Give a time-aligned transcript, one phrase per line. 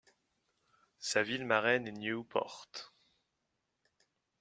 [0.97, 2.67] Sa ville marraine est Nieuwpoort.